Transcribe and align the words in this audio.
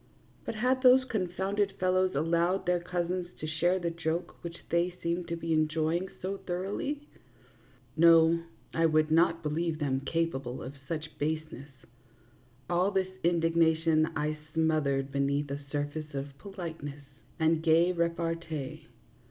But 0.45 0.55
had 0.55 0.81
those 0.81 1.03
confounded 1.03 1.73
fellows 1.73 2.15
al 2.15 2.23
lowed 2.23 2.65
their 2.65 2.79
cousins 2.79 3.27
to 3.39 3.45
share 3.45 3.77
the 3.77 3.91
joke 3.91 4.43
which 4.43 4.57
they 4.71 4.89
seemed 5.03 5.27
to 5.27 5.35
be 5.35 5.53
enjoying 5.53 6.09
so 6.23 6.37
thoroughly? 6.37 7.07
No, 7.95 8.39
I 8.73 8.87
would 8.87 9.11
not 9.11 9.43
believe 9.43 9.77
them 9.77 9.99
capable 9.99 10.63
of 10.63 10.73
such 10.87 11.15
baseness. 11.19 11.69
All 12.67 12.89
THE 12.89 13.03
JUDGMENT 13.03 13.45
OF 13.45 13.53
PARIS 13.53 13.53
REVERSED. 13.53 13.83
71 13.83 13.83
this 13.83 13.85
indignation 13.85 14.11
I 14.17 14.37
smothered 14.55 15.11
beneath 15.11 15.51
a 15.51 15.59
surface 15.71 16.15
of 16.15 16.35
politeness 16.39 17.05
and 17.39 17.61
gay 17.61 17.91
repartee. 17.91 18.87